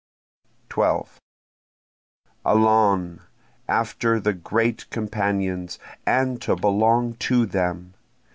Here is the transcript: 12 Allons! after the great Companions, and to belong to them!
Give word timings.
12 0.69 1.19
Allons! 2.43 3.21
after 3.67 4.19
the 4.19 4.33
great 4.33 4.89
Companions, 4.89 5.77
and 6.07 6.41
to 6.41 6.55
belong 6.55 7.13
to 7.17 7.45
them! 7.45 7.93